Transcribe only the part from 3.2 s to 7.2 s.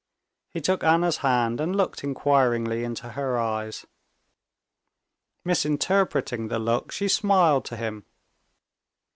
eyes. Misinterpreting the look, she